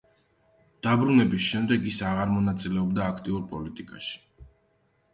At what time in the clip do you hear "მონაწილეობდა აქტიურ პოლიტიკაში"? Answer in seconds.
2.39-4.21